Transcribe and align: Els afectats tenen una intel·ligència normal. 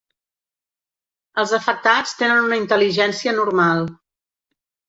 Els 1.43 1.53
afectats 1.59 2.15
tenen 2.23 2.43
una 2.49 2.59
intel·ligència 2.63 3.37
normal. 3.41 3.85